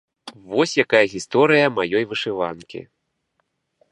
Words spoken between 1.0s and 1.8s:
гісторыя